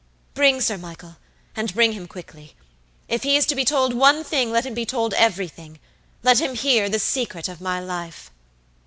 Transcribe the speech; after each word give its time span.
Bring 0.33 0.61
Sir 0.61 0.79
Michael; 0.79 1.17
and 1.55 1.75
bring 1.75 1.91
him 1.91 2.07
quickly. 2.07 2.55
If 3.07 3.21
he 3.21 3.37
is 3.37 3.45
to 3.45 3.53
be 3.55 3.63
told 3.63 3.93
one 3.93 4.23
thing 4.23 4.51
let 4.51 4.65
him 4.65 4.73
be 4.73 4.83
told 4.83 5.13
everything; 5.13 5.77
let 6.23 6.39
him 6.41 6.55
hear 6.55 6.89
the 6.89 6.97
secret 6.97 7.47
of 7.47 7.61
my 7.61 7.79
life!" 7.79 8.31